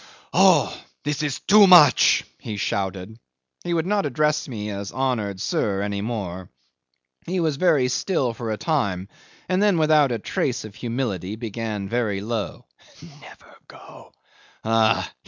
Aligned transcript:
"Oh! 0.33 0.75
this 1.03 1.21
is 1.21 1.41
too 1.41 1.67
much," 1.67 2.23
he 2.39 2.57
shouted. 2.57 3.19
He 3.63 3.71
would 3.75 3.85
not 3.85 4.07
address 4.07 4.47
me 4.47 4.71
as 4.71 4.91
"honoured 4.91 5.39
sir" 5.39 5.83
any 5.83 6.01
more. 6.01 6.49
He 7.27 7.39
was 7.39 7.57
very 7.57 7.87
still 7.87 8.33
for 8.33 8.49
a 8.51 8.57
time, 8.57 9.09
and 9.47 9.61
then 9.61 9.77
without 9.77 10.11
a 10.11 10.17
trace 10.17 10.65
of 10.65 10.73
humility 10.73 11.35
began 11.35 11.87
very 11.87 12.19
low: 12.19 12.65
"Never 13.21 13.55
go 13.67 14.11
ah! 14.63 15.13